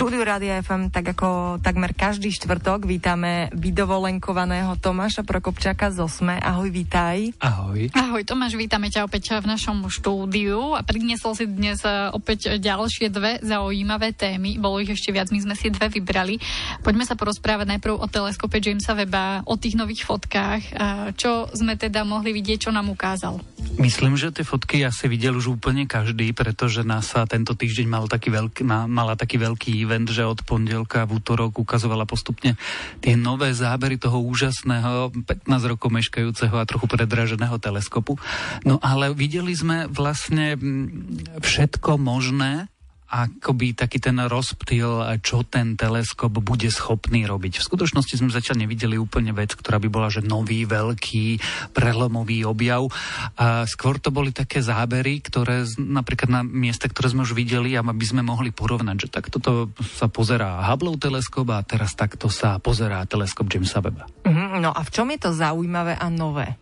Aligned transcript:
štúdiu 0.00 0.24
Rádia 0.24 0.64
FM, 0.64 0.88
tak 0.88 1.12
ako 1.12 1.60
takmer 1.60 1.92
každý 1.92 2.32
štvrtok, 2.32 2.88
vítame 2.88 3.52
vydovolenkovaného 3.52 4.80
Tomáša 4.80 5.28
Prokopčaka 5.28 5.92
z 5.92 6.00
Osme. 6.00 6.40
Ahoj, 6.40 6.72
vítaj. 6.72 7.36
Ahoj. 7.36 7.92
Ahoj, 7.92 8.24
Tomáš, 8.24 8.56
vítame 8.56 8.88
ťa 8.88 9.04
opäť 9.04 9.36
v 9.44 9.52
našom 9.52 9.92
štúdiu 9.92 10.72
a 10.72 10.80
priniesol 10.80 11.36
si 11.36 11.44
dnes 11.44 11.84
e, 11.84 11.92
opäť 12.16 12.56
ďalšie 12.56 13.12
dve 13.12 13.44
zaujímavé 13.44 14.16
témy. 14.16 14.56
Bolo 14.56 14.80
ich 14.80 14.88
ešte 14.88 15.12
viac, 15.12 15.28
my 15.28 15.44
sme 15.44 15.52
si 15.52 15.68
dve 15.68 15.92
vybrali. 15.92 16.40
Poďme 16.80 17.04
sa 17.04 17.12
porozprávať 17.12 17.76
najprv 17.76 18.00
o 18.00 18.08
teleskope 18.08 18.56
Jamesa 18.56 18.96
Weba, 18.96 19.44
o 19.44 19.60
tých 19.60 19.76
nových 19.76 20.08
fotkách. 20.08 20.80
Čo 21.20 21.52
sme 21.52 21.76
teda 21.76 22.08
mohli 22.08 22.32
vidieť, 22.32 22.64
čo 22.64 22.70
nám 22.72 22.88
ukázal? 22.88 23.36
Myslím, 23.76 24.16
že 24.16 24.32
tie 24.32 24.48
fotky 24.48 24.80
asi 24.80 25.12
videl 25.12 25.36
už 25.36 25.60
úplne 25.60 25.84
každý, 25.84 26.32
pretože 26.32 26.88
NASA 26.88 27.28
tento 27.28 27.52
týždeň 27.52 27.84
mal 27.84 28.08
taký 28.08 28.32
veľký, 28.32 28.64
mala 28.64 29.12
taký 29.12 29.36
veľký 29.36 29.89
event, 29.90 30.06
že 30.06 30.22
od 30.22 30.46
pondelka 30.46 31.02
v 31.02 31.18
útorok 31.18 31.58
ukazovala 31.58 32.06
postupne 32.06 32.54
tie 33.02 33.18
nové 33.18 33.50
zábery 33.50 33.98
toho 33.98 34.22
úžasného 34.22 35.10
15 35.26 35.50
rokov 35.66 35.90
meškajúceho 35.90 36.54
a 36.54 36.62
trochu 36.62 36.86
predraženého 36.86 37.58
teleskopu. 37.58 38.14
No 38.62 38.78
ale 38.78 39.10
videli 39.10 39.50
sme 39.50 39.90
vlastne 39.90 40.54
mm, 40.54 41.42
všetko 41.42 41.98
možné, 41.98 42.70
akoby 43.10 43.74
taký 43.74 43.98
ten 43.98 44.16
rozptýl, 44.22 45.02
čo 45.18 45.42
ten 45.42 45.74
teleskop 45.74 46.30
bude 46.38 46.70
schopný 46.70 47.26
robiť. 47.26 47.58
V 47.58 47.66
skutočnosti 47.66 48.14
sme 48.22 48.30
zatiaľ 48.30 48.62
nevideli 48.62 48.94
úplne 48.94 49.34
vec, 49.34 49.58
ktorá 49.58 49.82
by 49.82 49.90
bola, 49.90 50.08
že 50.14 50.22
nový, 50.22 50.62
veľký, 50.62 51.42
prelomový 51.74 52.46
objav. 52.46 52.86
A 53.34 53.66
skôr 53.66 53.98
to 53.98 54.14
boli 54.14 54.30
také 54.30 54.62
zábery, 54.62 55.18
ktoré 55.18 55.66
napríklad 55.76 56.30
na 56.30 56.42
miesta, 56.46 56.86
ktoré 56.86 57.10
sme 57.10 57.26
už 57.26 57.34
videli, 57.34 57.74
aby 57.74 58.06
sme 58.06 58.22
mohli 58.22 58.54
porovnať, 58.54 58.96
že 58.96 59.08
takto 59.10 59.42
to 59.42 59.52
sa 59.82 60.06
pozerá 60.06 60.62
Hubble 60.70 60.94
teleskop 60.94 61.50
a 61.50 61.66
teraz 61.66 61.98
takto 61.98 62.30
sa 62.30 62.62
pozerá 62.62 63.02
teleskop 63.10 63.50
Jamesa 63.50 63.82
Webba. 63.82 64.06
Mm, 64.22 64.49
no 64.58 64.74
a 64.74 64.80
v 64.82 64.90
čom 64.90 65.06
je 65.14 65.18
to 65.22 65.30
zaujímavé 65.30 65.94
a 65.94 66.10
nové? 66.10 66.58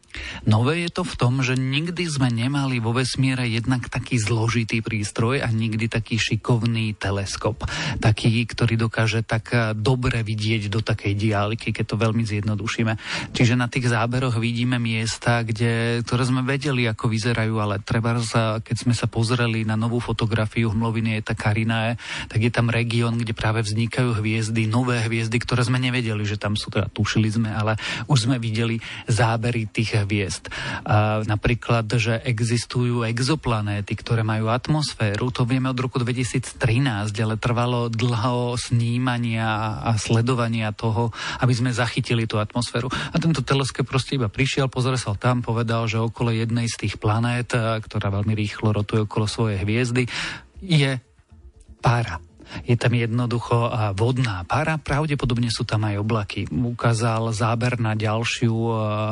Nové 0.48 0.88
je 0.88 0.90
to 0.90 1.04
v 1.04 1.14
tom, 1.20 1.44
že 1.44 1.54
nikdy 1.54 2.08
sme 2.08 2.32
nemali 2.32 2.80
vo 2.80 2.96
vesmíre 2.96 3.44
jednak 3.44 3.92
taký 3.92 4.16
zložitý 4.16 4.80
prístroj 4.80 5.44
a 5.44 5.48
nikdy 5.52 5.86
taký 5.86 6.16
šikovný 6.16 6.96
teleskop. 6.96 7.68
Taký, 8.00 8.48
ktorý 8.48 8.88
dokáže 8.88 9.20
tak 9.22 9.52
eh, 9.52 9.76
dobre 9.76 10.24
vidieť 10.24 10.72
do 10.72 10.80
takej 10.80 11.12
diálky, 11.14 11.70
keď 11.76 11.84
to 11.94 11.96
veľmi 12.00 12.24
zjednodušíme. 12.24 12.92
Čiže 13.36 13.54
na 13.54 13.68
tých 13.68 13.92
záberoch 13.92 14.40
vidíme 14.40 14.80
miesta, 14.80 15.44
kde, 15.44 16.00
ktoré 16.02 16.22
sme 16.24 16.42
vedeli, 16.42 16.88
ako 16.88 17.12
vyzerajú, 17.12 17.54
ale 17.60 17.84
treba, 17.84 18.16
keď 18.64 18.76
sme 18.76 18.94
sa 18.96 19.06
pozreli 19.06 19.62
na 19.68 19.76
novú 19.76 20.00
fotografiu 20.00 20.72
hmloviny 20.72 21.20
Eta 21.20 21.36
Carinae, 21.36 22.00
tak 22.26 22.40
je 22.40 22.50
tam 22.50 22.72
región, 22.72 23.20
kde 23.20 23.36
práve 23.36 23.60
vznikajú 23.62 24.18
hviezdy, 24.18 24.66
nové 24.66 24.98
hviezdy, 25.04 25.36
ktoré 25.36 25.62
sme 25.62 25.76
nevedeli, 25.76 26.24
že 26.24 26.40
tam 26.40 26.56
sú, 26.56 26.72
teda 26.72 26.88
tušili 26.90 27.28
sme, 27.28 27.50
ale 27.52 27.77
už 28.06 28.28
sme 28.28 28.36
videli 28.36 28.78
zábery 29.08 29.66
tých 29.70 30.04
hviezd. 30.04 30.52
A 30.84 31.24
napríklad, 31.24 31.88
že 31.98 32.20
existujú 32.22 33.02
exoplanéty, 33.08 33.96
ktoré 33.96 34.22
majú 34.22 34.52
atmosféru, 34.52 35.32
to 35.32 35.48
vieme 35.48 35.72
od 35.72 35.78
roku 35.80 35.96
2013, 35.98 36.58
ale 37.18 37.34
trvalo 37.40 37.88
dlho 37.88 38.54
snímania 38.60 39.80
a 39.82 39.96
sledovania 39.96 40.70
toho, 40.76 41.10
aby 41.40 41.52
sme 41.56 41.70
zachytili 41.74 42.28
tú 42.28 42.36
atmosféru. 42.38 42.92
A 42.92 43.16
tento 43.16 43.40
teleskop 43.40 43.88
proste 43.88 44.20
iba 44.20 44.28
prišiel, 44.28 44.68
pozrel 44.68 45.00
sa 45.00 45.16
tam, 45.16 45.40
povedal, 45.40 45.88
že 45.88 45.98
okolo 45.98 46.30
jednej 46.30 46.68
z 46.68 46.86
tých 46.86 46.94
planét, 47.00 47.50
ktorá 47.56 48.12
veľmi 48.12 48.36
rýchlo 48.36 48.76
rotuje 48.76 49.08
okolo 49.08 49.26
svojej 49.26 49.64
hviezdy, 49.64 50.04
je 50.60 50.98
pára 51.78 52.27
je 52.66 52.76
tam 52.78 52.92
jednoducho 52.94 53.70
vodná 53.94 54.44
para, 54.48 54.80
pravdepodobne 54.80 55.52
sú 55.52 55.66
tam 55.68 55.86
aj 55.88 55.96
oblaky. 56.00 56.40
Ukázal 56.48 57.30
záber 57.32 57.76
na 57.80 57.94
ďalšiu 57.94 58.54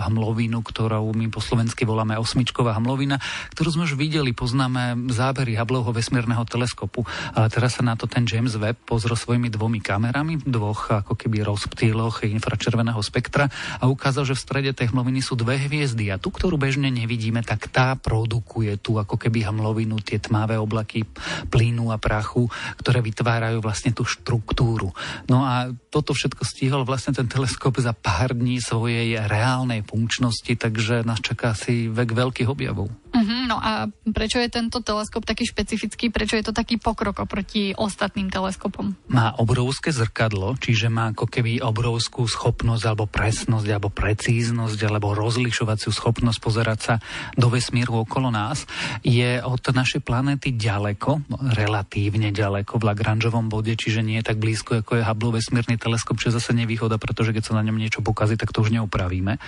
hmlovinu, 0.08 0.62
ktorú 0.62 1.12
my 1.12 1.28
po 1.28 1.41
slovensky 1.42 1.84
voláme 1.84 2.16
osmičková 2.16 2.76
hmlovina, 2.80 3.20
ktorú 3.52 3.69
sme 3.76 3.86
už 3.86 3.94
videli, 3.98 4.32
poznáme 4.32 5.12
zábery 5.12 5.56
Hubbleho 5.58 5.92
vesmírneho 5.92 6.42
teleskopu. 6.48 7.04
Ale 7.36 7.52
teraz 7.52 7.76
sa 7.76 7.82
na 7.84 7.94
to 7.94 8.08
ten 8.08 8.24
James 8.24 8.56
Webb 8.56 8.88
pozrel 8.88 9.19
svojimi 9.19 9.53
dvomi 9.53 9.84
kamerami, 9.84 10.41
dvoch 10.42 11.04
ako 11.04 11.14
keby 11.18 11.44
rozptýloch 11.44 12.24
infračerveného 12.24 13.00
spektra 13.04 13.50
a 13.80 13.84
ukázal, 13.91 14.24
že 14.26 14.34
v 14.38 14.44
strede 14.44 14.70
tej 14.72 14.94
hmloviny 14.94 15.20
sú 15.20 15.36
dve 15.36 15.60
hviezdy 15.60 16.08
a 16.08 16.16
tú, 16.16 16.32
ktorú 16.32 16.56
bežne 16.56 16.88
nevidíme, 16.88 17.44
tak 17.44 17.68
tá 17.68 17.98
produkuje 17.98 18.78
tu 18.80 18.97
ako 18.97 19.18
keby 19.20 19.44
hmlovinu, 19.48 20.00
tie 20.00 20.22
tmavé 20.22 20.56
oblaky 20.56 21.04
plynu 21.50 21.92
a 21.92 21.98
prachu, 22.00 22.48
ktoré 22.80 23.03
vytvárajú 23.03 23.25
vytvárajú 23.26 23.59
vlastne 23.59 23.91
tú 23.91 24.06
štruktúru. 24.06 24.94
No 25.26 25.42
a 25.42 25.75
toto 25.91 26.14
všetko 26.14 26.47
stihol 26.47 26.87
vlastne 26.87 27.10
ten 27.10 27.26
teleskop 27.26 27.75
za 27.82 27.91
pár 27.91 28.38
dní 28.38 28.62
svojej 28.62 29.19
reálnej 29.26 29.82
funkčnosti, 29.82 30.54
takže 30.54 31.03
nás 31.03 31.19
čaká 31.19 31.50
si 31.59 31.91
vek 31.91 32.15
veľkých 32.15 32.47
objavov. 32.47 32.86
Uh-huh, 32.86 33.35
no 33.48 33.56
a 33.56 33.88
prečo 34.12 34.36
je 34.36 34.52
tento 34.52 34.84
teleskop 34.84 35.24
taký 35.24 35.48
špecifický? 35.48 36.12
Prečo 36.12 36.36
je 36.36 36.44
to 36.44 36.52
taký 36.52 36.76
pokrok 36.76 37.24
oproti 37.24 37.72
ostatným 37.72 38.28
teleskopom? 38.28 38.92
Má 39.08 39.32
obrovské 39.40 39.90
zrkadlo, 39.90 40.60
čiže 40.60 40.92
má 40.92 41.16
ako 41.16 41.26
keby 41.26 41.64
obrovskú 41.64 42.28
schopnosť 42.28 42.84
alebo 42.84 43.08
presnosť 43.08 43.66
alebo 43.72 43.88
precíznosť 43.88 44.78
alebo 44.84 45.16
rozlišovaciu 45.16 45.88
schopnosť 45.88 46.38
pozerať 46.38 46.78
sa 46.78 46.94
do 47.32 47.48
vesmíru 47.48 48.04
okolo 48.04 48.28
nás. 48.28 48.68
Je 49.00 49.40
od 49.40 49.64
našej 49.64 50.04
planéty 50.04 50.52
ďaleko, 50.52 51.24
relatívne 51.56 52.30
ďaleko 52.30 52.76
v 52.76 52.86
Lagrangeovom 52.92 53.48
bode, 53.48 53.72
čiže 53.72 54.04
nie 54.04 54.20
je 54.20 54.28
tak 54.28 54.38
blízko 54.38 54.84
ako 54.84 55.00
je 55.00 55.06
Hubble 55.06 55.40
vesmírny 55.40 55.80
teleskop, 55.80 56.20
čo 56.20 56.28
je 56.28 56.36
zase 56.36 56.52
nevýhoda, 56.52 57.00
pretože 57.00 57.32
keď 57.32 57.42
sa 57.48 57.56
na 57.56 57.64
ňom 57.64 57.80
niečo 57.80 58.04
pokazí, 58.04 58.36
tak 58.36 58.52
to 58.52 58.60
už 58.60 58.74
neupravíme. 58.76 59.38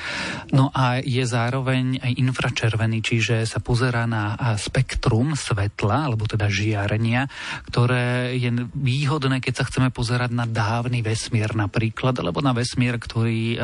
No 0.54 0.72
a 0.72 1.02
je 1.04 1.24
zároveň 1.26 2.00
aj 2.00 2.12
infračervený, 2.16 3.04
čiže 3.04 3.44
sa 3.44 3.58
sa 3.58 3.64
pozerá 3.88 4.04
na 4.04 4.36
spektrum 4.60 5.32
svetla, 5.32 6.12
alebo 6.12 6.28
teda 6.28 6.52
žiarenia, 6.52 7.24
ktoré 7.72 8.36
je 8.36 8.52
výhodné, 8.76 9.40
keď 9.40 9.64
sa 9.64 9.64
chceme 9.64 9.88
pozerať 9.88 10.28
na 10.28 10.44
dávny 10.44 11.00
vesmír 11.00 11.56
napríklad, 11.56 12.12
alebo 12.20 12.44
na 12.44 12.52
vesmír, 12.52 13.00
ktorý 13.00 13.56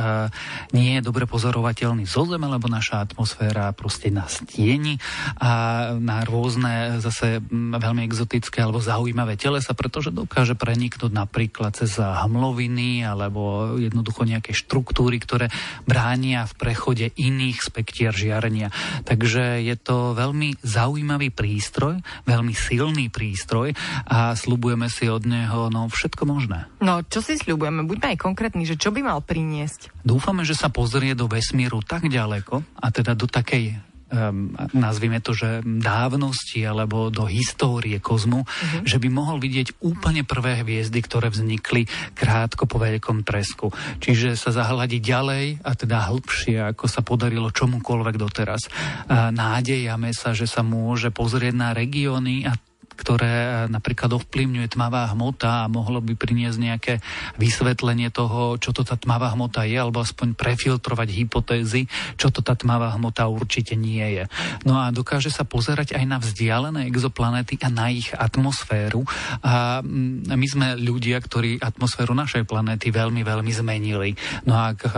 nie 0.72 0.90
je 0.96 1.02
dobre 1.04 1.28
pozorovateľný 1.28 2.08
zo 2.08 2.24
Zeme, 2.24 2.48
lebo 2.48 2.72
naša 2.72 3.04
atmosféra 3.04 3.68
proste 3.76 4.08
nás 4.08 4.40
tieni 4.48 4.96
a 5.36 5.92
na 6.00 6.24
rôzne 6.24 7.04
zase 7.04 7.44
veľmi 7.52 8.00
exotické 8.08 8.64
alebo 8.64 8.80
zaujímavé 8.80 9.36
telesa, 9.36 9.76
pretože 9.76 10.08
dokáže 10.08 10.56
preniknúť 10.56 11.12
napríklad 11.12 11.76
cez 11.76 12.00
hmloviny 12.00 13.04
alebo 13.04 13.76
jednoducho 13.76 14.24
nejaké 14.24 14.56
štruktúry, 14.56 15.20
ktoré 15.20 15.52
bránia 15.84 16.48
v 16.48 16.56
prechode 16.56 17.12
iných 17.12 17.60
spektier 17.60 18.16
žiarenia. 18.16 18.72
Takže 19.04 19.60
je 19.60 19.76
to 19.76 20.13
veľmi 20.14 20.62
zaujímavý 20.62 21.34
prístroj, 21.34 22.00
veľmi 22.24 22.54
silný 22.54 23.10
prístroj 23.10 23.74
a 24.08 24.32
slubujeme 24.32 24.86
si 24.88 25.10
od 25.10 25.26
neho 25.26 25.68
no, 25.68 25.90
všetko 25.90 26.22
možné. 26.24 26.70
No, 26.80 27.02
čo 27.04 27.20
si 27.20 27.36
slubujeme? 27.36 27.84
Buďme 27.84 28.14
aj 28.14 28.18
konkrétni, 28.22 28.64
že 28.64 28.78
čo 28.78 28.94
by 28.94 29.02
mal 29.02 29.20
priniesť? 29.20 29.90
Dúfame, 30.06 30.46
že 30.46 30.56
sa 30.56 30.70
pozrie 30.70 31.12
do 31.12 31.26
vesmíru 31.26 31.82
tak 31.82 32.06
ďaleko, 32.06 32.62
a 32.80 32.86
teda 32.94 33.12
do 33.18 33.26
takej 33.26 33.93
um, 34.10 34.52
nazvime 34.74 35.22
to, 35.24 35.32
že 35.32 35.64
dávnosti 35.64 36.64
alebo 36.64 37.08
do 37.08 37.24
histórie 37.28 38.00
kozmu, 38.02 38.44
uh-huh. 38.44 38.84
že 38.84 39.00
by 39.00 39.08
mohol 39.08 39.40
vidieť 39.40 39.80
úplne 39.80 40.26
prvé 40.26 40.60
hviezdy, 40.60 41.00
ktoré 41.04 41.30
vznikli 41.30 41.86
krátko 42.12 42.68
po 42.68 42.80
veľkom 42.82 43.22
tresku. 43.24 43.70
Čiže 44.02 44.36
sa 44.36 44.50
zahľadí 44.52 45.00
ďalej 45.00 45.64
a 45.64 45.70
teda 45.76 46.10
hĺbšie, 46.10 46.74
ako 46.74 46.84
sa 46.90 47.00
podarilo 47.00 47.48
čomukoľvek 47.54 48.16
doteraz. 48.18 48.68
Nádejame 49.10 50.12
sa, 50.12 50.36
že 50.36 50.48
sa 50.50 50.60
môže 50.60 51.08
pozrieť 51.14 51.54
na 51.54 51.70
regióny 51.72 52.48
a 52.48 52.54
ktoré 52.94 53.34
e, 53.34 53.48
napríklad 53.70 54.14
ovplyvňuje 54.14 54.72
tmavá 54.72 55.10
hmota 55.12 55.66
a 55.66 55.70
mohlo 55.70 55.98
by 55.98 56.14
priniesť 56.14 56.58
nejaké 56.58 56.94
vysvetlenie 57.36 58.08
toho, 58.14 58.56
čo 58.56 58.70
to 58.70 58.86
tá 58.86 58.94
tmavá 58.94 59.34
hmota 59.34 59.66
je, 59.66 59.76
alebo 59.76 60.00
aspoň 60.00 60.38
prefiltrovať 60.38 61.08
hypotézy, 61.10 61.90
čo 62.14 62.30
to 62.30 62.40
tá 62.40 62.54
tmavá 62.54 62.94
hmota 62.94 63.26
určite 63.26 63.74
nie 63.74 64.02
je. 64.20 64.24
No 64.62 64.78
a 64.78 64.94
dokáže 64.94 65.28
sa 65.28 65.42
pozerať 65.42 65.98
aj 65.98 66.04
na 66.06 66.18
vzdialené 66.22 66.86
exoplanety 66.86 67.58
a 67.60 67.68
na 67.68 67.90
ich 67.90 68.14
atmosféru. 68.14 69.02
A 69.42 69.82
mm, 69.82 70.30
my 70.30 70.46
sme 70.46 70.66
ľudia, 70.78 71.18
ktorí 71.18 71.58
atmosféru 71.58 72.14
našej 72.14 72.46
planéty 72.46 72.94
veľmi, 72.94 73.26
veľmi 73.26 73.52
zmenili. 73.52 74.14
No 74.46 74.54
a 74.54 74.72
ak 74.72 74.80
e, 74.86 74.90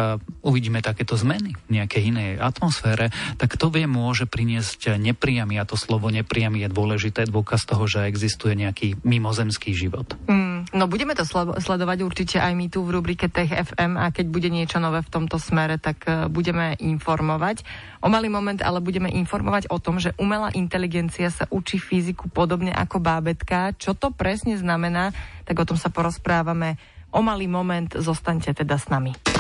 uvidíme 0.44 0.84
takéto 0.84 1.16
zmeny 1.16 1.56
v 1.66 1.70
nejakej 1.81 2.02
inej 2.12 2.31
atmosfére, 2.38 3.08
tak 3.40 3.56
to 3.56 3.72
vie 3.72 3.88
môže 3.88 4.28
priniesť 4.28 5.00
nepriamy, 5.00 5.56
a 5.56 5.64
to 5.64 5.78
slovo 5.78 6.12
nepriamy 6.12 6.66
je 6.66 6.69
dôležité, 6.69 7.26
dôkaz 7.26 7.64
toho, 7.64 7.86
že 7.87 8.06
existuje 8.11 8.55
nejaký 8.59 9.00
mimozemský 9.03 9.73
život. 9.73 10.19
Mm, 10.27 10.56
No 10.75 10.91
budeme 10.91 11.15
to 11.15 11.23
sledovať 11.62 11.99
určite 12.03 12.37
aj 12.43 12.53
my 12.59 12.67
tu 12.67 12.83
v 12.83 12.99
rubrike 12.99 13.31
Tech 13.31 13.55
FM 13.55 13.94
a 13.94 14.11
keď 14.11 14.27
bude 14.27 14.50
niečo 14.50 14.83
nové 14.83 14.99
v 14.99 15.12
tomto 15.12 15.38
smere, 15.38 15.79
tak 15.79 16.03
uh, 16.11 16.27
budeme 16.27 16.75
informovať. 16.83 17.62
O 18.03 18.11
malý 18.11 18.27
moment 18.27 18.59
ale 18.59 18.83
budeme 18.83 19.06
informovať 19.06 19.71
o 19.71 19.79
tom, 19.79 20.03
že 20.03 20.17
umelá 20.19 20.50
inteligencia 20.59 21.31
sa 21.31 21.47
učí 21.55 21.79
fyziku 21.79 22.27
podobne 22.27 22.75
ako 22.75 22.99
bábetka. 22.99 23.79
Čo 23.79 23.94
to 23.94 24.11
presne 24.11 24.59
znamená, 24.59 25.15
tak 25.47 25.62
o 25.62 25.69
tom 25.69 25.79
sa 25.79 25.93
porozprávame 25.93 26.83
o 27.15 27.23
malý 27.23 27.47
moment. 27.47 27.94
Zostaňte 27.94 28.50
teda 28.50 28.75
s 28.75 28.91
nami. 28.91 29.36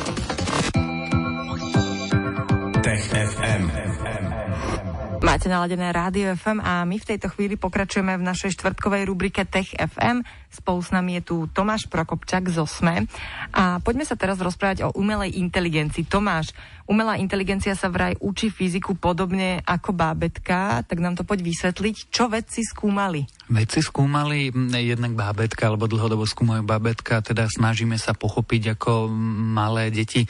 Máte 5.16 5.48
naladené 5.48 5.96
Rádio 5.96 6.36
FM 6.36 6.60
a 6.60 6.84
my 6.84 7.00
v 7.00 7.08
tejto 7.08 7.32
chvíli 7.32 7.56
pokračujeme 7.56 8.20
v 8.20 8.26
našej 8.26 8.52
štvrtkovej 8.52 9.08
rubrike 9.08 9.48
Tech 9.48 9.72
FM. 9.72 10.20
Spolu 10.52 10.80
s 10.84 10.92
nami 10.92 11.16
je 11.20 11.32
tu 11.32 11.36
Tomáš 11.48 11.88
Prokopčak 11.88 12.52
z 12.52 12.60
OSME. 12.60 13.08
A 13.56 13.80
poďme 13.80 14.04
sa 14.04 14.16
teraz 14.16 14.36
rozprávať 14.36 14.84
o 14.84 14.92
umelej 14.92 15.40
inteligencii. 15.40 16.04
Tomáš, 16.04 16.52
umelá 16.84 17.16
inteligencia 17.16 17.72
sa 17.72 17.88
vraj 17.88 18.16
učí 18.20 18.52
fyziku 18.52 18.96
podobne 18.96 19.64
ako 19.64 19.96
bábetka, 19.96 20.84
tak 20.84 21.00
nám 21.00 21.16
to 21.16 21.24
poď 21.24 21.48
vysvetliť, 21.48 21.96
čo 22.12 22.28
vedci 22.28 22.60
skúmali. 22.60 23.24
Vedci 23.48 23.80
skúmali 23.80 24.52
jednak 24.76 25.16
bábetka, 25.16 25.72
alebo 25.72 25.88
dlhodobo 25.88 26.28
skúmajú 26.28 26.60
bábetka, 26.64 27.24
teda 27.24 27.48
snažíme 27.48 27.96
sa 27.96 28.12
pochopiť 28.12 28.76
ako 28.76 29.08
malé 29.56 29.88
deti 29.88 30.28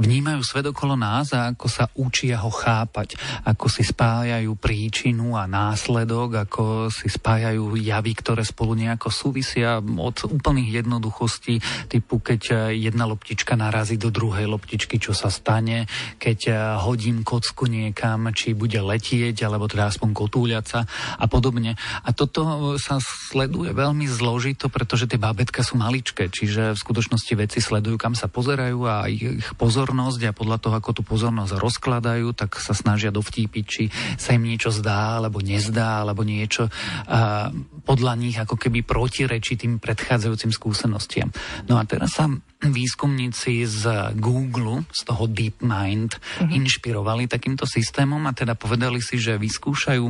vnímajú 0.00 0.40
svet 0.40 0.64
okolo 0.72 0.96
nás 0.96 1.36
a 1.36 1.52
ako 1.52 1.66
sa 1.68 1.84
učia 2.00 2.40
ho 2.40 2.48
chápať, 2.48 3.20
ako 3.44 3.68
si 3.68 3.84
spájajú 3.84 4.56
príčinu 4.56 5.36
a 5.36 5.44
následok, 5.44 6.48
ako 6.48 6.88
si 6.88 7.12
spájajú 7.12 7.76
javy, 7.76 8.12
ktoré 8.16 8.40
spolu 8.40 8.72
nejako 8.80 9.12
súvisia 9.12 9.76
od 9.84 10.16
úplných 10.24 10.80
jednoduchostí, 10.80 11.60
typu 11.92 12.24
keď 12.24 12.72
jedna 12.72 13.04
loptička 13.04 13.60
narazí 13.60 14.00
do 14.00 14.08
druhej 14.08 14.48
loptičky, 14.48 14.96
čo 14.96 15.12
sa 15.12 15.28
stane, 15.28 15.84
keď 16.16 16.56
hodím 16.80 17.20
kocku 17.20 17.68
niekam, 17.68 18.32
či 18.32 18.56
bude 18.56 18.80
letieť, 18.80 19.44
alebo 19.44 19.68
teda 19.68 19.92
aspoň 19.92 20.16
kotúľať 20.16 20.64
sa 20.64 20.80
a 21.20 21.28
podobne. 21.28 21.76
A 21.76 22.08
toto 22.16 22.74
sa 22.80 22.96
sleduje 23.04 23.76
veľmi 23.76 24.08
zložito, 24.08 24.72
pretože 24.72 25.04
tie 25.04 25.20
bábetka 25.20 25.60
sú 25.60 25.76
maličké, 25.76 26.32
čiže 26.32 26.72
v 26.72 26.78
skutočnosti 26.80 27.32
veci 27.36 27.58
sledujú, 27.60 28.00
kam 28.00 28.16
sa 28.16 28.32
pozerajú 28.32 28.78
a 28.88 29.04
ich 29.10 29.52
pozor 29.60 29.89
pozornosť 29.90 30.22
a 30.30 30.38
podľa 30.38 30.58
toho, 30.62 30.74
ako 30.78 30.90
tú 30.94 31.02
pozornosť 31.02 31.58
rozkladajú, 31.58 32.30
tak 32.38 32.62
sa 32.62 32.78
snažia 32.78 33.10
dovtípiť, 33.10 33.64
či 33.66 33.84
sa 34.14 34.38
im 34.38 34.46
niečo 34.46 34.70
zdá, 34.70 35.18
alebo 35.18 35.42
nezdá, 35.42 36.06
alebo 36.06 36.22
niečo 36.22 36.70
a 37.10 37.50
podľa 37.82 38.14
nich 38.14 38.38
ako 38.38 38.54
keby 38.54 38.86
protirečí 38.86 39.58
tým 39.58 39.82
predchádzajúcim 39.82 40.54
skúsenostiam. 40.54 41.34
No 41.66 41.74
a 41.74 41.82
teraz 41.90 42.22
sa 42.22 42.30
výskumníci 42.62 43.66
z 43.66 44.14
Google, 44.14 44.86
z 44.94 45.00
toho 45.10 45.26
DeepMind, 45.26 46.14
mm-hmm. 46.14 46.54
inšpirovali 46.54 47.26
takýmto 47.26 47.66
systémom 47.66 48.22
a 48.30 48.36
teda 48.36 48.54
povedali 48.54 49.02
si, 49.02 49.18
že 49.18 49.42
vyskúšajú 49.42 50.06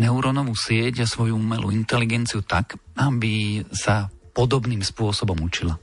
neurónovú 0.00 0.56
sieť 0.56 1.04
a 1.04 1.10
svoju 1.10 1.36
umelú 1.36 1.68
inteligenciu 1.68 2.40
tak, 2.40 2.80
aby 2.96 3.60
sa 3.76 4.08
podobným 4.32 4.80
spôsobom 4.80 5.36
učila. 5.44 5.76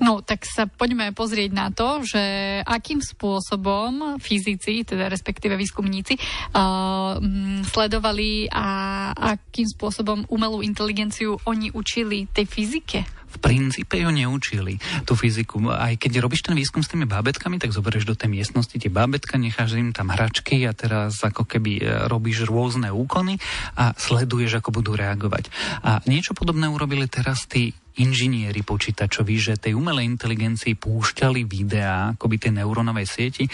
No, 0.00 0.24
tak 0.24 0.48
sa 0.48 0.64
poďme 0.64 1.12
pozrieť 1.12 1.50
na 1.52 1.68
to, 1.68 2.00
že 2.00 2.20
akým 2.64 3.04
spôsobom 3.04 4.16
fyzici, 4.16 4.80
teda 4.82 5.12
respektíve 5.12 5.60
výskumníci, 5.60 6.16
uh, 6.16 7.20
sledovali 7.68 8.48
a 8.48 8.66
akým 9.12 9.68
spôsobom 9.68 10.24
umelú 10.32 10.64
inteligenciu 10.64 11.36
oni 11.44 11.68
učili 11.76 12.24
tej 12.32 12.48
fyzike 12.48 13.20
v 13.30 13.36
princípe 13.38 13.94
ju 13.94 14.10
neučili, 14.10 14.82
tú 15.06 15.14
fyziku. 15.14 15.62
Aj 15.70 15.94
keď 15.94 16.18
robíš 16.18 16.42
ten 16.42 16.58
výskum 16.58 16.82
s 16.82 16.90
tými 16.90 17.06
bábetkami, 17.06 17.62
tak 17.62 17.70
zoberieš 17.70 18.10
do 18.10 18.18
tej 18.18 18.26
miestnosti 18.26 18.74
tie 18.74 18.90
bábetka, 18.90 19.38
necháš 19.38 19.78
im 19.78 19.94
tam 19.94 20.10
hračky 20.10 20.66
a 20.66 20.74
teraz 20.74 21.22
ako 21.22 21.46
keby 21.46 21.78
e, 21.78 21.82
robíš 22.10 22.50
rôzne 22.50 22.90
úkony 22.90 23.38
a 23.78 23.94
sleduješ, 23.94 24.58
ako 24.58 24.82
budú 24.82 24.98
reagovať. 24.98 25.46
A 25.86 26.02
niečo 26.10 26.34
podobné 26.34 26.66
urobili 26.66 27.06
teraz 27.06 27.46
tí 27.46 27.70
inžinieri 28.00 28.64
počítačoví, 28.64 29.36
že 29.36 29.60
tej 29.60 29.76
umelej 29.76 30.08
inteligencii 30.16 30.74
púšťali 30.80 31.44
videá, 31.44 32.16
akoby 32.16 32.36
tej 32.40 32.52
neurónovej 32.64 33.04
sieti, 33.04 33.44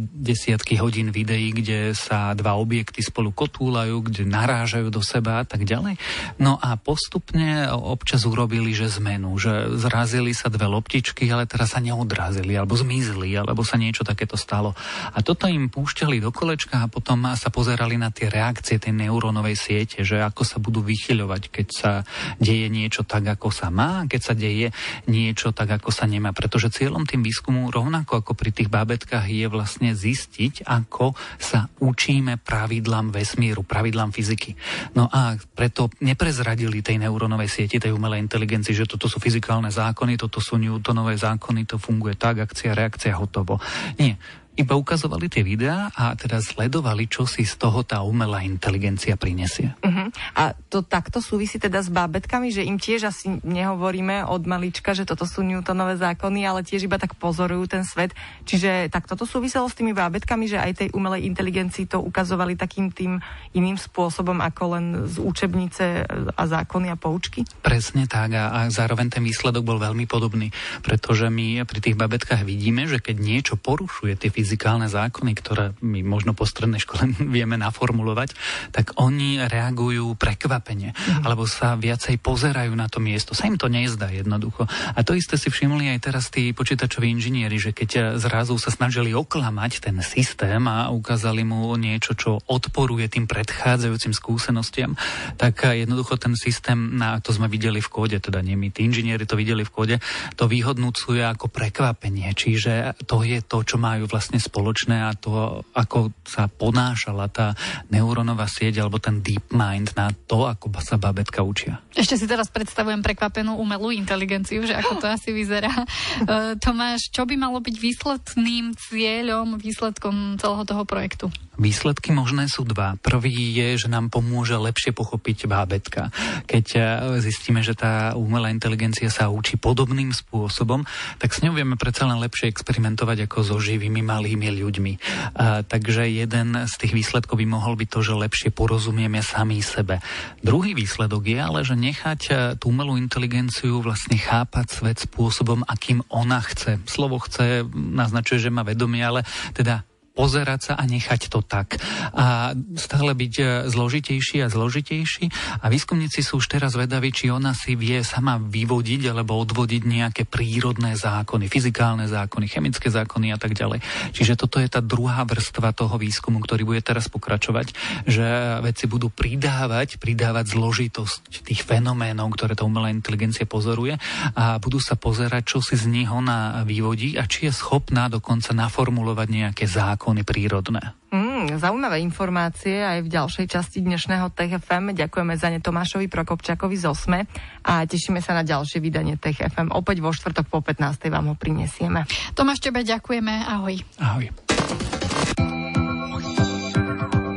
desiatky 0.00 0.80
hodín 0.80 1.12
videí, 1.12 1.52
kde 1.52 1.92
sa 1.92 2.32
dva 2.32 2.56
objekty 2.56 3.04
spolu 3.04 3.30
kotúlajú, 3.36 4.08
kde 4.08 4.24
narážajú 4.24 4.88
do 4.88 5.04
seba 5.04 5.42
a 5.42 5.46
tak 5.46 5.68
ďalej. 5.68 6.00
No 6.40 6.56
a 6.56 6.80
postupne 6.80 7.68
občas 7.68 8.24
urobili, 8.24 8.72
že 8.72 8.88
zmenu, 8.96 9.36
že 9.36 9.76
zrazili 9.76 10.32
sa 10.32 10.48
dve 10.48 10.64
loptičky, 10.64 11.28
ale 11.28 11.44
teraz 11.44 11.76
sa 11.76 11.84
neodrazili, 11.84 12.56
alebo 12.56 12.72
zmizli, 12.72 13.36
alebo 13.36 13.60
sa 13.60 13.76
niečo 13.76 14.02
takéto 14.02 14.40
stalo. 14.40 14.72
A 15.12 15.20
toto 15.20 15.44
im 15.44 15.68
púšťali 15.68 16.24
do 16.24 16.32
kolečka 16.32 16.86
a 16.86 16.90
potom 16.90 17.28
sa 17.36 17.52
pozerali 17.52 18.00
na 18.00 18.08
tie 18.08 18.32
reakcie 18.32 18.80
tej 18.80 18.96
neurónovej 18.96 19.56
siete, 19.58 20.00
že 20.06 20.24
ako 20.24 20.42
sa 20.46 20.56
budú 20.56 20.80
vychyľovať, 20.80 21.42
keď 21.52 21.66
sa 21.68 21.92
deje 22.40 22.70
niečo 22.72 23.04
tak, 23.04 23.28
ako 23.28 23.50
sa 23.58 23.74
má, 23.74 24.06
keď 24.06 24.20
sa 24.22 24.34
deje 24.38 24.70
niečo 25.10 25.50
tak, 25.50 25.82
ako 25.82 25.90
sa 25.90 26.06
nemá. 26.06 26.30
Pretože 26.30 26.70
cieľom 26.70 27.02
tým 27.02 27.26
výskumu, 27.26 27.74
rovnako 27.74 28.22
ako 28.22 28.38
pri 28.38 28.54
tých 28.54 28.70
bábetkách, 28.70 29.26
je 29.26 29.50
vlastne 29.50 29.90
zistiť, 29.98 30.62
ako 30.62 31.18
sa 31.42 31.66
učíme 31.82 32.38
pravidlám 32.38 33.10
vesmíru, 33.10 33.66
pravidlám 33.66 34.14
fyziky. 34.14 34.54
No 34.94 35.10
a 35.10 35.34
preto 35.34 35.90
neprezradili 35.98 36.86
tej 36.86 37.02
neurónovej 37.02 37.50
sieti, 37.50 37.82
tej 37.82 37.90
umelej 37.90 38.22
inteligencii, 38.22 38.78
že 38.78 38.86
toto 38.86 39.10
sú 39.10 39.18
fyzikálne 39.18 39.74
zákony, 39.74 40.14
toto 40.14 40.38
sú 40.38 40.54
Newtonové 40.54 41.18
zákony, 41.18 41.66
to 41.66 41.82
funguje 41.82 42.14
tak, 42.14 42.46
akcia, 42.46 42.78
reakcia, 42.78 43.18
hotovo. 43.18 43.58
Nie 43.98 44.14
iba 44.58 44.74
ukazovali 44.74 45.30
tie 45.30 45.46
videá 45.46 45.94
a 45.94 46.18
teda 46.18 46.42
sledovali, 46.42 47.06
čo 47.06 47.30
si 47.30 47.46
z 47.46 47.54
toho 47.54 47.86
tá 47.86 48.02
umelá 48.02 48.42
inteligencia 48.42 49.14
prinesie. 49.14 49.70
Uh-huh. 49.78 50.10
A 50.34 50.58
to 50.66 50.82
takto 50.82 51.22
súvisí 51.22 51.62
teda 51.62 51.78
s 51.78 51.86
bábetkami, 51.88 52.50
že 52.50 52.66
im 52.66 52.74
tiež 52.74 53.06
asi 53.06 53.38
nehovoríme 53.46 54.26
od 54.26 54.42
malička, 54.50 54.98
že 54.98 55.06
toto 55.06 55.30
sú 55.30 55.46
Newtonové 55.46 55.94
zákony, 55.94 56.42
ale 56.42 56.66
tiež 56.66 56.90
iba 56.90 56.98
tak 56.98 57.14
pozorujú 57.14 57.70
ten 57.70 57.86
svet. 57.86 58.10
Čiže 58.42 58.90
tak 58.90 59.06
toto 59.06 59.22
súviselo 59.24 59.70
s 59.70 59.78
tými 59.78 59.94
bábetkami, 59.94 60.50
že 60.50 60.58
aj 60.58 60.72
tej 60.84 60.88
umelej 60.90 61.30
inteligencii 61.30 61.86
to 61.86 62.02
ukazovali 62.02 62.58
takým 62.58 62.90
tým 62.90 63.22
iným 63.54 63.78
spôsobom 63.78 64.42
ako 64.42 64.62
len 64.74 64.84
z 65.06 65.22
učebnice 65.22 66.02
a 66.34 66.42
zákony 66.42 66.90
a 66.90 66.96
poučky? 66.98 67.46
Presne 67.62 68.10
tak 68.10 68.34
a, 68.34 68.50
a 68.50 68.58
zároveň 68.74 69.06
ten 69.06 69.22
výsledok 69.22 69.62
bol 69.62 69.78
veľmi 69.78 70.10
podobný, 70.10 70.50
pretože 70.82 71.30
my 71.30 71.62
pri 71.62 71.78
tých 71.78 71.94
babetkách 71.94 72.42
vidíme, 72.42 72.90
že 72.90 72.98
keď 72.98 73.16
niečo 73.22 73.54
porušuje 73.54 74.18
tie 74.18 74.30
fyzikálne 74.48 74.88
zákony, 74.88 75.36
ktoré 75.36 75.76
my 75.84 76.00
možno 76.00 76.32
po 76.32 76.48
strednej 76.48 76.80
škole 76.80 77.12
vieme 77.36 77.60
naformulovať, 77.60 78.32
tak 78.72 78.96
oni 78.96 79.44
reagujú 79.44 80.16
prekvapene, 80.16 80.96
mm. 80.96 81.28
alebo 81.28 81.44
sa 81.44 81.76
viacej 81.76 82.16
pozerajú 82.16 82.72
na 82.72 82.88
to 82.88 82.96
miesto. 83.04 83.36
Sa 83.36 83.44
im 83.44 83.60
to 83.60 83.68
nezdá 83.68 84.08
jednoducho. 84.08 84.64
A 84.96 85.04
to 85.04 85.12
isté 85.12 85.36
si 85.36 85.52
všimli 85.52 85.92
aj 85.92 86.08
teraz 86.08 86.32
tí 86.32 86.56
počítačoví 86.56 87.12
inžinieri, 87.12 87.60
že 87.60 87.76
keď 87.76 88.16
zrazu 88.16 88.56
sa 88.56 88.72
snažili 88.72 89.12
oklamať 89.12 89.84
ten 89.84 90.00
systém 90.00 90.64
a 90.64 90.88
ukázali 90.88 91.44
mu 91.44 91.76
niečo, 91.76 92.16
čo 92.16 92.40
odporuje 92.48 93.04
tým 93.12 93.28
predchádzajúcim 93.28 94.16
skúsenostiam, 94.16 94.96
tak 95.36 95.68
jednoducho 95.68 96.16
ten 96.16 96.32
systém, 96.32 96.96
na 96.96 97.20
to 97.20 97.36
sme 97.36 97.52
videli 97.52 97.84
v 97.84 97.92
kóde, 97.92 98.16
teda 98.16 98.40
nie 98.40 98.56
my, 98.56 98.72
tí 98.72 98.88
inžinieri 98.88 99.28
to 99.28 99.36
videli 99.36 99.60
v 99.60 99.74
kóde, 99.74 99.96
to 100.40 100.48
vyhodnúcuje 100.48 101.20
ako 101.20 101.52
prekvapenie. 101.52 102.32
Čiže 102.32 103.04
to 103.04 103.20
je 103.26 103.44
to, 103.44 103.60
čo 103.66 103.76
majú 103.76 104.06
vlastne 104.06 104.37
vlastne 104.38 104.54
spoločné 104.54 104.96
a 105.02 105.10
to, 105.18 105.66
ako 105.74 106.14
sa 106.22 106.46
ponášala 106.46 107.26
tá 107.26 107.58
neurónová 107.90 108.46
sieť 108.46 108.86
alebo 108.86 109.02
ten 109.02 109.18
deep 109.18 109.50
mind 109.50 109.98
na 109.98 110.14
to, 110.14 110.46
ako 110.46 110.70
sa 110.78 110.94
babetka 110.94 111.42
učia. 111.42 111.82
Ešte 111.98 112.14
si 112.14 112.30
teraz 112.30 112.46
predstavujem 112.46 113.02
prekvapenú 113.02 113.58
umelú 113.58 113.90
inteligenciu, 113.90 114.62
že 114.62 114.78
ako 114.78 115.02
to 115.02 115.06
asi 115.18 115.34
vyzerá. 115.34 115.74
Uh, 116.22 116.54
Tomáš, 116.64 117.10
čo 117.10 117.26
by 117.26 117.34
malo 117.34 117.58
byť 117.58 117.74
výsledným 117.74 118.78
cieľom, 118.78 119.58
výsledkom 119.58 120.38
celého 120.38 120.62
toho 120.62 120.86
projektu? 120.86 121.26
Výsledky 121.58 122.14
možné 122.14 122.46
sú 122.46 122.62
dva. 122.62 122.94
Prvý 123.02 123.34
je, 123.50 123.82
že 123.82 123.88
nám 123.90 124.14
pomôže 124.14 124.54
lepšie 124.54 124.94
pochopiť 124.94 125.50
bábetka. 125.50 126.14
Keď 126.46 126.66
e, 126.78 126.80
zistíme, 127.18 127.66
že 127.66 127.74
tá 127.74 128.14
umelá 128.14 128.54
inteligencia 128.54 129.10
sa 129.10 129.26
učí 129.26 129.58
podobným 129.58 130.14
spôsobom, 130.14 130.86
tak 131.18 131.34
s 131.34 131.42
ňou 131.42 131.58
vieme 131.58 131.74
predsa 131.74 132.06
len 132.06 132.22
lepšie 132.22 132.46
experimentovať 132.46 133.26
ako 133.26 133.42
so 133.42 133.56
živými 133.58 134.06
malými 134.06 134.54
ľuďmi. 134.54 134.92
A, 135.34 135.66
takže 135.66 136.06
jeden 136.06 136.62
z 136.62 136.74
tých 136.78 136.94
výsledkov 136.94 137.42
by 137.42 137.46
mohol 137.50 137.74
byť 137.74 137.88
to, 137.90 138.00
že 138.06 138.14
lepšie 138.14 138.50
porozumieme 138.54 139.18
sami 139.18 139.58
sebe. 139.58 139.98
Druhý 140.46 140.78
výsledok 140.78 141.26
je 141.26 141.38
ale, 141.42 141.66
že 141.66 141.74
nechať 141.88 142.20
e, 142.28 142.32
tú 142.60 142.68
umelú 142.68 143.00
inteligenciu 143.00 143.80
vlastne 143.80 144.20
chápať 144.20 144.66
svet 144.68 144.98
spôsobom, 145.08 145.64
akým 145.64 146.04
ona 146.12 146.44
chce. 146.44 146.76
Slovo 146.84 147.16
chce 147.24 147.64
naznačuje, 147.72 148.44
že 148.44 148.52
má 148.52 148.60
vedomie, 148.60 149.00
ale 149.00 149.24
teda 149.56 149.87
pozerať 150.18 150.60
sa 150.60 150.72
a 150.74 150.82
nechať 150.82 151.30
to 151.30 151.46
tak. 151.46 151.78
A 152.10 152.50
stále 152.74 153.14
byť 153.14 153.34
e, 153.38 153.44
zložitejší 153.70 154.42
a 154.42 154.50
zložitejší. 154.50 155.30
A 155.62 155.70
výskumníci 155.70 156.26
sú 156.26 156.42
už 156.42 156.50
teraz 156.50 156.74
vedaví, 156.74 157.14
či 157.14 157.30
ona 157.30 157.54
si 157.54 157.78
vie 157.78 158.02
sama 158.02 158.42
vyvodiť 158.42 159.14
alebo 159.14 159.38
odvodiť 159.38 159.82
nejaké 159.86 160.26
prírodné 160.26 160.98
zákony, 160.98 161.46
fyzikálne 161.46 162.10
zákony, 162.10 162.50
chemické 162.50 162.90
zákony 162.90 163.30
a 163.30 163.38
tak 163.38 163.54
ďalej. 163.54 163.78
Čiže 164.10 164.34
toto 164.34 164.58
je 164.58 164.66
tá 164.66 164.82
druhá 164.82 165.22
vrstva 165.22 165.70
toho 165.70 165.94
výskumu, 165.94 166.42
ktorý 166.42 166.66
bude 166.66 166.82
teraz 166.82 167.06
pokračovať, 167.06 167.78
že 168.10 168.58
vedci 168.58 168.90
budú 168.90 169.14
pridávať, 169.14 170.02
pridávať 170.02 170.58
zložitosť 170.58 171.46
tých 171.46 171.62
fenoménov, 171.62 172.34
ktoré 172.34 172.58
tá 172.58 172.66
umelá 172.66 172.90
inteligencia 172.90 173.46
pozoruje 173.46 173.94
a 174.34 174.58
budú 174.58 174.82
sa 174.82 174.98
pozerať, 174.98 175.54
čo 175.54 175.58
si 175.62 175.78
z 175.78 175.86
nich 175.86 176.10
ona 176.10 176.66
vyvodí 176.66 177.14
a 177.14 177.28
či 177.28 177.46
je 177.46 177.52
schopná 177.54 178.10
dokonca 178.10 178.50
naformulovať 178.56 179.28
nejaké 179.28 179.64
zákony 180.08 180.24
prírodné. 180.24 180.96
Mm, 181.12 181.60
zaujímavé 181.60 182.00
informácie 182.00 182.80
aj 182.80 183.04
v 183.04 183.12
ďalšej 183.12 183.44
časti 183.44 183.84
dnešného 183.84 184.32
TFM. 184.32 184.96
Ďakujeme 184.96 185.36
za 185.36 185.52
ne 185.52 185.60
Tomášovi 185.60 186.08
Prokopčakovi 186.08 186.80
z 186.80 186.88
OSME 186.88 187.28
a 187.68 187.84
tešíme 187.84 188.24
sa 188.24 188.32
na 188.32 188.40
ďalšie 188.40 188.80
vydanie 188.80 189.20
TFM. 189.20 189.68
Opäť 189.76 190.00
vo 190.00 190.08
štvrtok 190.08 190.48
po 190.48 190.64
15. 190.64 191.12
vám 191.12 191.28
ho 191.28 191.36
prinesieme. 191.36 192.08
Tomáš, 192.32 192.64
tebe 192.64 192.80
ďakujeme. 192.88 193.52
Ahoj. 193.52 193.84
Ahoj. 194.00 194.32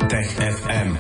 Tech 0.08 0.32
FM. 0.40 0.96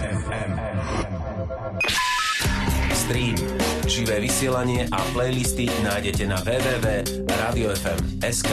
Stream, 2.92 3.40
živé 3.88 4.20
vysielanie 4.24 4.88
a 4.88 5.00
playlisty 5.12 5.68
nájdete 5.84 6.28
na 6.28 6.36
www.radiofm.sk. 6.44 8.52